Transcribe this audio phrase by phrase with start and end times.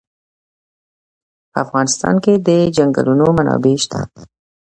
[1.51, 3.99] په افغانستان کې د چنګلونه منابع شته.